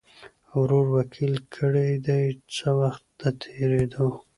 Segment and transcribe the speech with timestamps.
[0.59, 4.07] ورور وکیل کړي دی څه وخت د تېریدو